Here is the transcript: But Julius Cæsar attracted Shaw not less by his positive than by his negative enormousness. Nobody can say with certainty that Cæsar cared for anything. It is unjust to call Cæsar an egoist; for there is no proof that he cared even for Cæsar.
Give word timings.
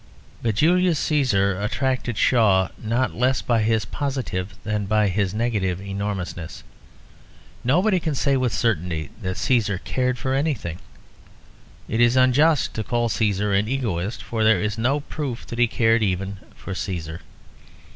But 0.41 0.55
Julius 0.55 0.99
Cæsar 0.99 1.63
attracted 1.63 2.17
Shaw 2.17 2.69
not 2.83 3.13
less 3.13 3.43
by 3.43 3.61
his 3.61 3.85
positive 3.85 4.55
than 4.63 4.87
by 4.87 5.09
his 5.09 5.31
negative 5.31 5.79
enormousness. 5.79 6.63
Nobody 7.63 7.99
can 7.99 8.15
say 8.15 8.35
with 8.35 8.51
certainty 8.51 9.11
that 9.21 9.35
Cæsar 9.35 9.77
cared 9.83 10.17
for 10.17 10.33
anything. 10.33 10.79
It 11.87 12.01
is 12.01 12.15
unjust 12.15 12.73
to 12.73 12.83
call 12.83 13.09
Cæsar 13.09 13.55
an 13.55 13.67
egoist; 13.67 14.23
for 14.23 14.43
there 14.43 14.59
is 14.59 14.75
no 14.75 15.01
proof 15.01 15.45
that 15.45 15.59
he 15.59 15.67
cared 15.67 16.01
even 16.01 16.37
for 16.55 16.73
Cæsar. 16.73 17.19